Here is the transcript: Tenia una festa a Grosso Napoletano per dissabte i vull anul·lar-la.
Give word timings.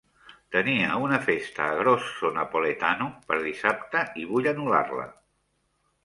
Tenia 0.53 0.93
una 1.07 1.17
festa 1.25 1.65
a 1.65 1.75
Grosso 1.79 2.31
Napoletano 2.37 3.09
per 3.27 3.37
dissabte 3.43 4.01
i 4.23 4.25
vull 4.31 4.49
anul·lar-la. 4.53 5.05